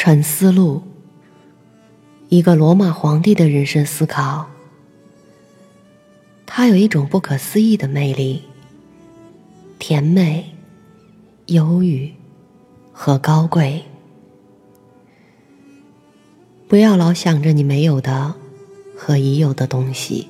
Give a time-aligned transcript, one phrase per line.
[0.00, 0.80] 沉思录，
[2.28, 4.48] 一个罗马皇帝的人生思考。
[6.46, 8.44] 他有一种不可思议的魅力，
[9.80, 10.54] 甜美、
[11.46, 12.14] 忧郁
[12.92, 13.82] 和高贵。
[16.68, 18.36] 不要老想着你没有的
[18.96, 20.28] 和已有的东西，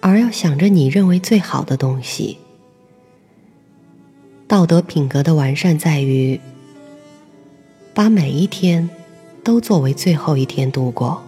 [0.00, 2.38] 而要想着你认为最好的东西。
[4.48, 6.40] 道德品格的完善在于。
[7.94, 8.88] 把每一天
[9.44, 11.22] 都作为最后一天度过，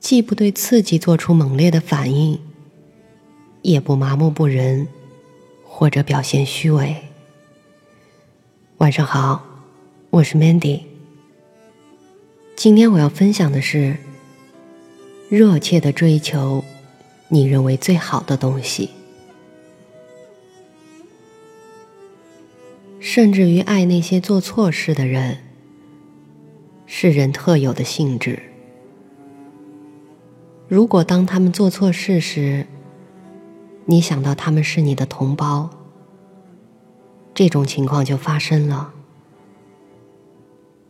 [0.00, 2.40] 既不对刺激做出猛烈的反应，
[3.60, 4.88] 也不麻木不仁，
[5.64, 6.96] 或者表现虚伪。
[8.78, 9.44] 晚上好，
[10.08, 10.80] 我是 Mandy。
[12.56, 13.98] 今天我要分享的是：
[15.28, 16.64] 热切的追求
[17.28, 18.88] 你认为最好的东西。
[23.14, 25.38] 甚至于爱那些做错事的人，
[26.84, 28.42] 是人特有的性质。
[30.66, 32.66] 如果当他们做错事时，
[33.84, 35.70] 你想到他们是你的同胞，
[37.32, 38.92] 这种情况就发生了。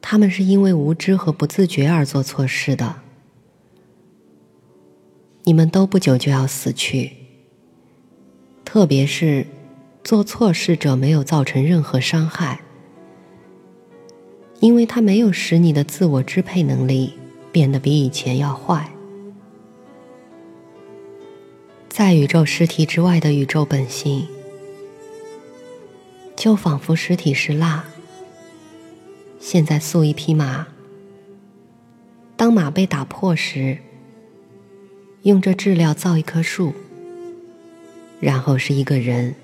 [0.00, 3.02] 他们是因为无知和不自觉而做错事的，
[5.42, 7.12] 你们都不久就要死去，
[8.64, 9.46] 特别是。
[10.04, 12.60] 做错事者没有造成任何伤害，
[14.60, 17.14] 因为他没有使你的自我支配能力
[17.50, 18.90] 变得比以前要坏。
[21.88, 24.26] 在宇宙实体之外的宇宙本性，
[26.36, 27.86] 就仿佛实体是蜡。
[29.40, 30.66] 现在塑一匹马，
[32.36, 33.78] 当马被打破时，
[35.22, 36.74] 用这质料造一棵树，
[38.20, 39.34] 然后是一个人。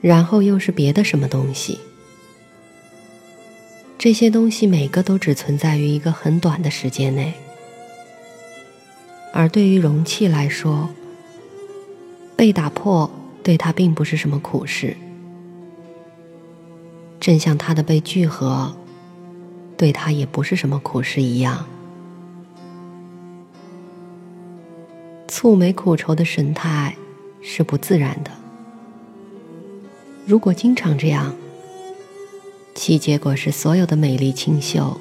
[0.00, 1.78] 然后又是别的什么东西？
[3.98, 7.34] 这些东西每个都只存在于一个很短的时间内，
[9.32, 10.88] 而对于容器来说，
[12.36, 13.10] 被打破
[13.42, 14.96] 对它并不是什么苦事，
[17.18, 18.76] 正像它的被聚合，
[19.76, 21.66] 对它也不是什么苦事一样。
[25.26, 26.96] 蹙眉苦愁的神态
[27.42, 28.30] 是不自然的。
[30.28, 31.34] 如果经常这样，
[32.74, 35.00] 其结果是所有的美丽清秀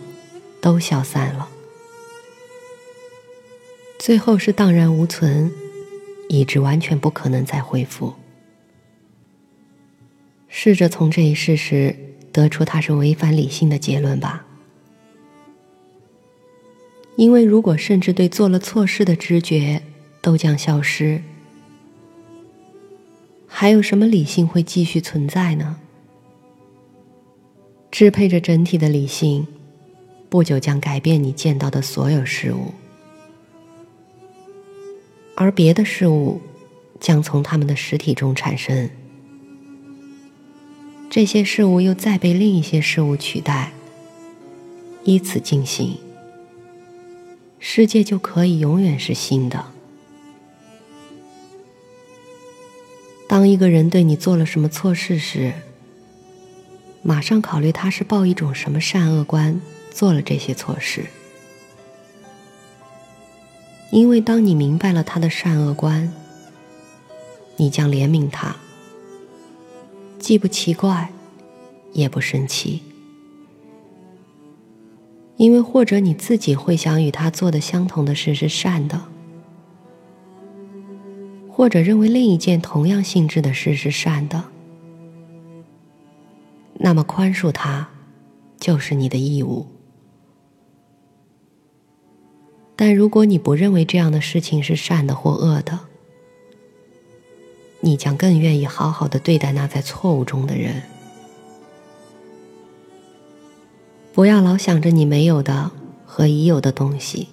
[0.61, 1.49] 都消散了，
[3.99, 5.51] 最后是荡然无存，
[6.29, 8.13] 以致完全不可能再恢复。
[10.47, 11.93] 试着从这一事实
[12.31, 14.45] 得出它是违反理性的结论吧，
[17.17, 19.83] 因为如果甚至对做了错事的知觉
[20.21, 21.21] 都将消失。
[23.47, 25.77] 还有什么理性会继续存在呢？
[27.89, 29.47] 支配着整体的理性，
[30.29, 32.73] 不久将改变你见到的所有事物，
[35.35, 36.41] 而别的事物
[36.99, 38.89] 将从他们的实体中产生。
[41.09, 43.71] 这些事物又再被另一些事物取代，
[45.03, 45.97] 依此进行，
[47.57, 49.71] 世界就可以永远是新的。
[53.27, 55.53] 当一个人对你做了什么错事时，
[57.01, 59.59] 马上考虑他是抱一种什么善恶观
[59.91, 61.05] 做了这些错事。
[63.91, 66.13] 因为当你明白了他的善恶观，
[67.57, 68.55] 你将怜悯他，
[70.19, 71.11] 既不奇怪，
[71.93, 72.81] 也不生气，
[75.35, 79.01] 因为或者你自己会想与他做的相同的事是善的。
[81.57, 84.43] 或者认为另一件同样性质的事是善的，
[86.75, 87.89] 那么宽恕他
[88.59, 89.65] 就是你的义务。
[92.75, 95.79] 但如果你不认为这样的事情是善的或恶的，
[97.79, 100.83] 你将更愿意好好的对待那在错误中的人。
[104.13, 105.71] 不要老想着你没有的
[106.05, 107.29] 和已有的东西。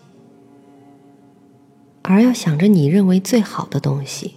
[2.07, 4.35] 而要想着你认为最好的东西，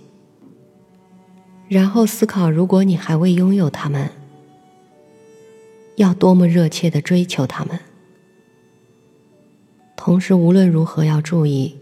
[1.67, 4.09] 然后思考，如果你还未拥有它们，
[5.97, 7.77] 要多么热切的追求它们。
[9.97, 11.75] 同时，无论如何要注意，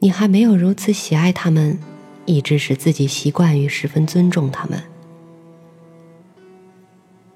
[0.00, 1.78] 你还没有如此喜爱它们，
[2.24, 4.82] 以致使自己习惯于十分尊重它们。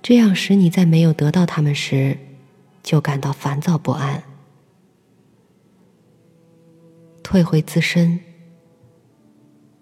[0.03, 2.19] 这样使你在没有得到它们时，
[2.83, 4.25] 就感到烦躁不安。
[7.31, 8.19] 退回自身，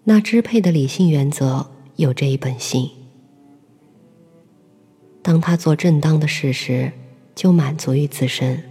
[0.03, 2.87] 那支配的理性原则有这一本性。
[5.23, 6.91] 当他做正当的事时，
[7.33, 8.61] 就满足于自身，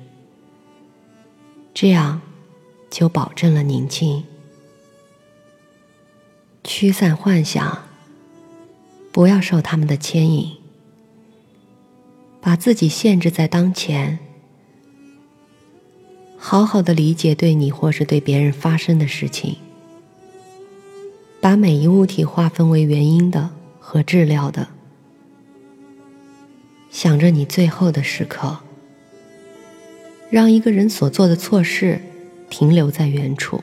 [1.75, 2.21] 这样
[2.89, 4.23] 就保证了宁静，
[6.63, 7.83] 驱散幻想，
[9.11, 10.53] 不要受他们的牵引，
[12.41, 14.21] 把自己限制在当前，
[16.39, 19.57] 好好的理解对你或是对别人发生的事情，
[21.41, 23.51] 把每一物体划分为原因的
[23.81, 24.69] 和治疗的。
[26.91, 28.59] 想着你最后的时刻，
[30.31, 32.01] 让一个人所做的错事
[32.49, 33.63] 停留在原处。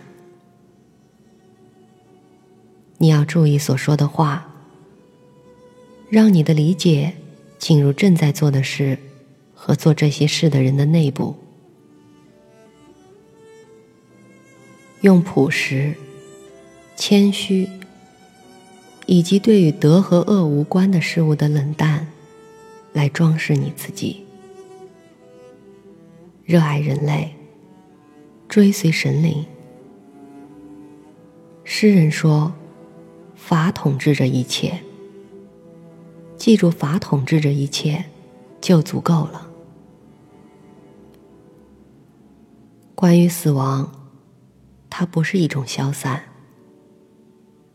[2.97, 4.53] 你要注意所说的话，
[6.09, 7.13] 让你的理解
[7.57, 8.97] 进入正在做的事
[9.53, 11.35] 和做这些事的人的内部，
[15.01, 15.93] 用朴实、
[16.95, 17.69] 谦虚
[19.05, 22.07] 以及对与德和恶无关的事物的冷淡。
[22.93, 24.25] 来装饰你自己，
[26.45, 27.35] 热爱人类，
[28.47, 29.45] 追随神灵。
[31.65, 32.53] 诗人说
[33.35, 34.79] ：“法统治着一切。”
[36.39, 38.05] 记住，法统治着一切，
[38.61, 39.45] 就足够了。
[42.95, 44.04] 关于死亡，
[44.97, 46.23] 它不是一种消散，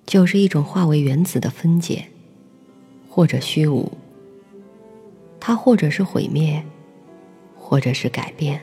[0.07, 2.07] 就是一种化为原子的分解，
[3.11, 3.93] 或者虚无。
[5.39, 6.65] 它或者是毁灭，
[7.55, 8.63] 或者是改变。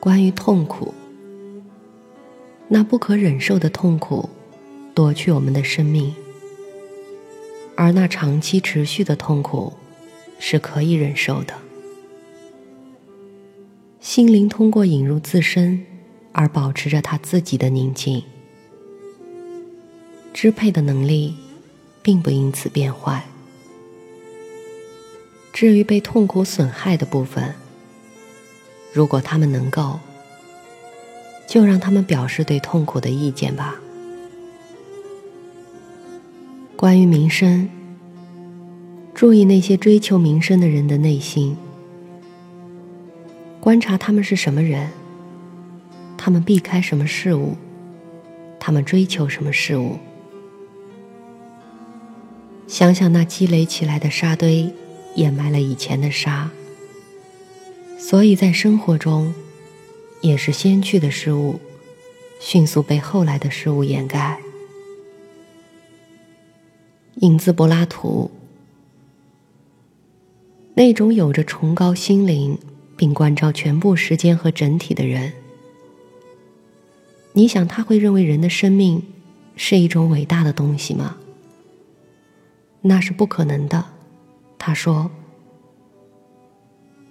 [0.00, 0.92] 关于痛苦，
[2.66, 4.28] 那不可忍受的痛苦，
[4.92, 6.12] 夺去我们的生命；
[7.76, 9.72] 而那长期持续的痛苦，
[10.40, 11.54] 是可以忍受的。
[14.00, 15.84] 心灵通过引入自身，
[16.32, 18.22] 而保持着它自己的宁静，
[20.32, 21.34] 支配的能力，
[22.00, 23.24] 并不因此变坏。
[25.52, 27.54] 至于被痛苦损害的部分，
[28.92, 29.98] 如果他们能够，
[31.48, 33.80] 就让他们表示对痛苦的意见吧。
[36.76, 37.68] 关于名声，
[39.12, 41.56] 注意那些追求名声的人的内心，
[43.60, 44.90] 观察他们是什么人，
[46.16, 47.56] 他们避开什么事物，
[48.58, 49.98] 他们追求什么事物。
[52.66, 54.74] 想想那积累起来的沙堆。
[55.14, 56.48] 掩埋了以前的沙，
[57.98, 59.34] 所以在生活中，
[60.20, 61.58] 也是先去的事物，
[62.40, 64.38] 迅速被后来的事物掩盖。
[67.16, 68.30] 影子柏拉图，
[70.74, 72.56] 那种有着崇高心灵
[72.98, 75.32] 并关照全部时间和整体的人，
[77.32, 79.04] 你想他会认为人的生命
[79.54, 81.16] 是一种伟大的东西吗？
[82.82, 83.84] 那是不可能的。
[84.58, 85.12] 他说：“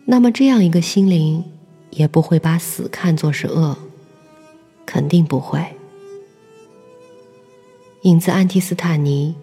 [0.04, 1.46] 那么这样一个心灵，
[1.92, 3.78] 也不会把死看作是恶，
[4.86, 5.66] 肯定不会。”
[8.04, 9.36] 影子安提斯坦尼，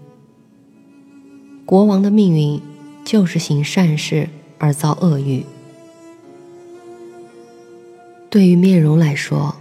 [1.64, 2.60] 国王的命运
[3.02, 5.44] 就是行善事而遭恶遇。
[8.34, 9.54] 对于面容来说，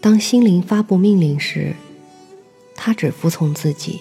[0.00, 1.76] 当心灵发布命令时，
[2.74, 4.00] 它只服从自己。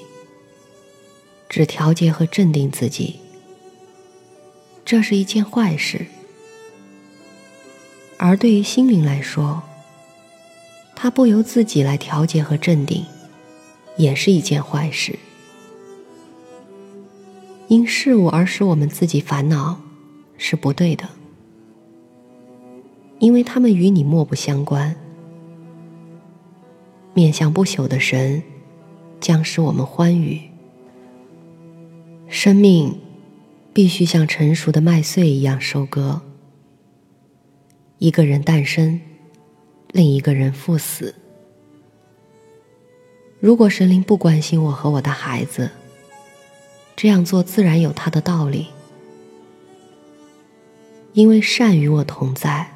[1.48, 3.20] 只调节和镇定自己，
[4.84, 6.06] 这是一件坏事；
[8.18, 9.62] 而对于心灵来说，
[10.96, 13.06] 它不由自己来调节和镇定，
[13.96, 15.20] 也是一件坏事。
[17.68, 19.80] 因事物而使我们自己烦恼，
[20.36, 21.08] 是不对的，
[23.20, 24.96] 因为他们与你莫不相关。
[27.14, 28.42] 面向不朽的神，
[29.20, 30.42] 将使我们欢愉。
[32.28, 32.98] 生命
[33.74, 36.22] 必须像成熟的麦穗一样收割。
[37.98, 39.02] 一个人诞生，
[39.92, 41.14] 另一个人赴死。
[43.42, 45.70] 如果神灵不关心我和我的孩子，
[46.96, 48.68] 这样做自然有他的道理。
[51.14, 52.70] 因为善与我同在，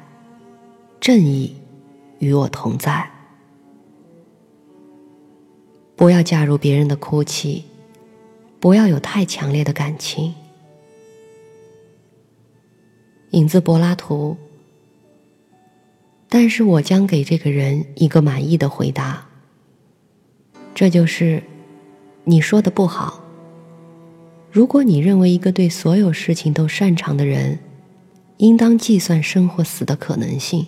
[1.04, 1.54] 正义
[2.18, 3.10] 与我同在。
[5.94, 7.64] 不要加入别人的哭泣。
[8.58, 10.34] 不要有太强烈的感情。
[13.32, 14.38] 影子柏拉图，
[16.30, 19.26] 但是我将给这个人一个满意的回答。
[20.74, 21.42] 这就是，
[22.24, 23.22] 你说的不好。
[24.50, 27.58] 如果你认为一个对所有事情都擅长的人，
[28.38, 30.66] 应当计算生或死的可能性，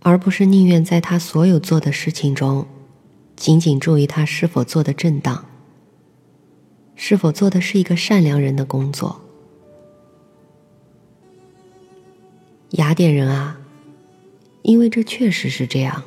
[0.00, 2.66] 而不是宁愿在他所有做的事情中，
[3.36, 5.44] 仅仅注意他是否做的正当。
[6.94, 9.20] 是否做的是一个善良人的工作。
[12.70, 13.58] 雅典人啊，
[14.62, 16.02] 因为这确实是这样。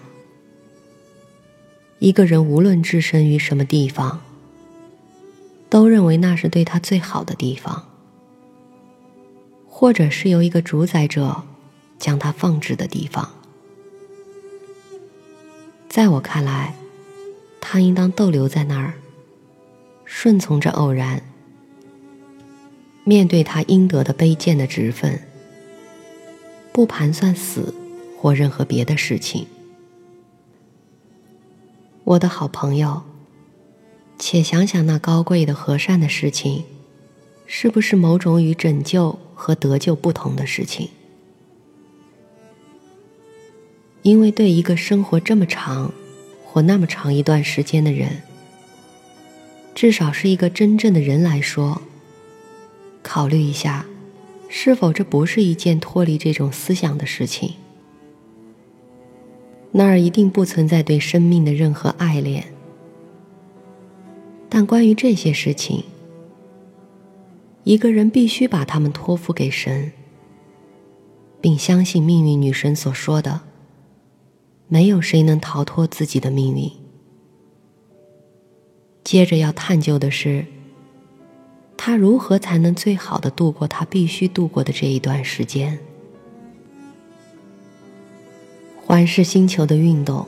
[2.00, 4.22] 一个人无论置身于什么地方，
[5.70, 7.88] 都认为那是对他最好的地方，
[9.68, 11.44] 或者是由一个主宰者
[11.98, 13.32] 将他放置的地方。
[15.92, 16.74] 在我看来，
[17.60, 18.94] 他应当逗留在那儿，
[20.06, 21.22] 顺从着偶然，
[23.04, 25.22] 面对他应得的卑贱的职分，
[26.72, 27.76] 不盘算死
[28.18, 29.48] 或任何别的事情。
[32.06, 33.02] 我的好朋友，
[34.18, 36.64] 且想想那高贵的和善的事情，
[37.46, 40.88] 是不是某种与拯救和得救不同的事情？
[44.04, 45.94] 因为对一个生活这么长
[46.44, 48.22] 或那么长一段时间的人，
[49.76, 51.82] 至少是一个真正的人来说，
[53.04, 53.86] 考虑一下，
[54.50, 57.54] 是否这不是一件脱离这种思想的事情？
[59.72, 62.44] 那儿一定不存在对生命的任何爱恋，
[64.50, 65.86] 但关于这些事情，
[67.64, 69.94] 一个人必须把他们托付给神，
[71.40, 73.40] 并相信命运女神所说的
[74.74, 76.72] ：“没有谁能逃脱自己的命运。”
[79.04, 80.46] 接着要探究的是，
[81.76, 85.78] 他如何才能最好的度过他必须度过的这一段时间。
[88.78, 90.26] 环视星球的运动，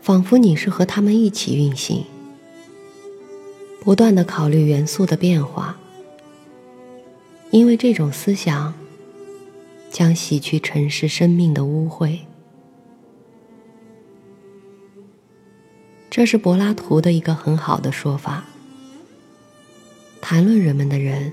[0.00, 2.06] 仿佛你是和他们一起运行，
[3.82, 5.76] 不断的考虑元素的变化，
[7.50, 8.72] 因为这种思想
[9.90, 12.20] 将洗去尘世生命的污秽。
[16.14, 18.44] 这是柏拉图的一个很好的说法。
[20.20, 21.32] 谈论人们的人，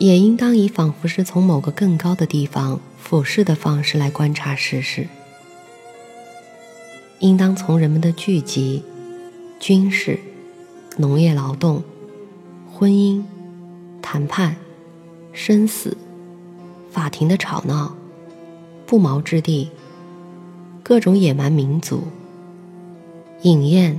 [0.00, 2.80] 也应当以仿佛是从某个更高的地方。
[2.98, 5.06] 俯视的方式来观察世事，
[7.20, 8.82] 应当从人们的聚集、
[9.60, 10.18] 军事、
[10.96, 11.84] 农业劳动、
[12.72, 13.22] 婚姻、
[14.02, 14.56] 谈判、
[15.32, 15.96] 生死、
[16.90, 17.94] 法庭的吵闹、
[18.84, 19.70] 不毛之地、
[20.82, 22.08] 各种野蛮民族、
[23.42, 23.98] 饮宴、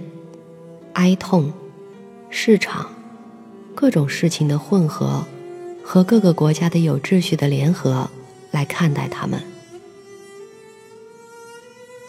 [0.94, 1.52] 哀痛、
[2.30, 2.94] 市场、
[3.74, 5.26] 各种事情的混合
[5.84, 8.10] 和各个国家的有秩序的联合。
[8.52, 9.42] 来看待他们。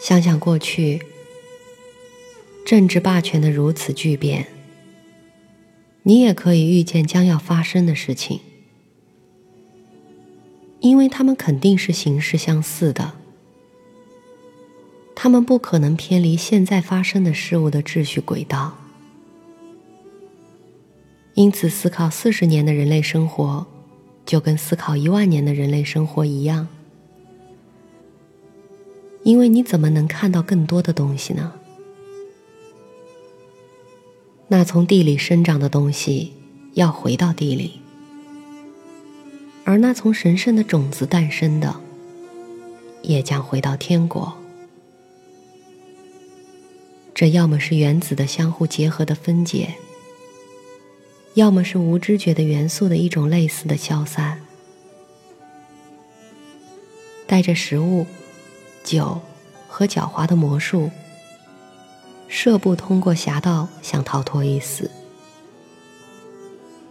[0.01, 1.01] 想想过去，
[2.65, 4.47] 政治霸权的如此巨变，
[6.01, 8.41] 你也可以预见将要发生的事情，
[10.81, 13.13] 因为他们肯定是形式相似的，
[15.23, 18.73] 他们不可能偏离现在发生的事物的秩序轨道。
[21.33, 23.65] 因此，思考四十年的人类生活。
[24.25, 26.67] 就跟思考一万年的人类生活一样，
[29.23, 31.53] 因为你怎么能看到更多的东西呢？
[34.49, 36.33] 那从地里生长的东西
[36.73, 37.79] 要回到地里，
[39.63, 41.77] 而那从神圣的种子诞生的，
[43.01, 44.42] 也将回到天国。
[47.13, 49.75] 这要么是原子的相互结合的分解。
[51.35, 54.39] 要么是无知觉的元素的一种类似的消散，
[57.25, 58.05] 带着食物、
[58.83, 59.19] 酒
[59.67, 60.91] 和狡猾的魔术，
[62.27, 64.91] 射不通过侠道想逃脱一死，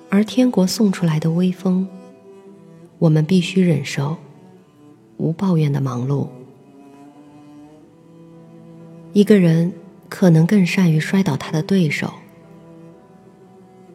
[0.08, 1.88] 而天国送出来的微风，
[2.98, 4.16] 我们必须忍受，
[5.18, 6.26] 无抱怨的忙碌。
[9.12, 9.72] 一个人
[10.14, 12.12] 可能更善于摔倒他的对手。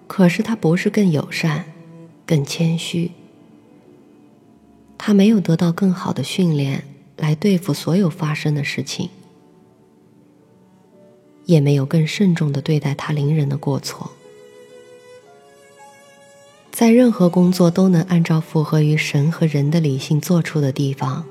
[0.08, 1.66] 可是他不是更友善、
[2.26, 3.12] 更谦虚。
[4.98, 6.84] 他没有得到更好的训练
[7.18, 9.12] 来对付所有发生的事情，
[11.46, 14.10] 也没有更慎重的对待他邻人的过错。
[16.72, 21.24] 在任何工作都能按照符合于神和人的理性做出的地方，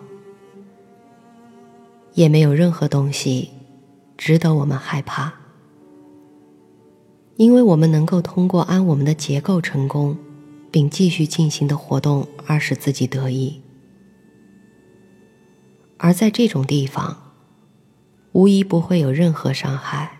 [2.14, 3.50] 也没有任何东西
[4.16, 5.34] 值得我们害怕。
[7.36, 10.16] 因为我们能够通过按我们的结构成功，
[10.70, 13.60] 并继续进行的活动而使自己得意，
[15.98, 17.34] 而在这种地方，
[18.32, 20.15] 无疑不会有任何伤害。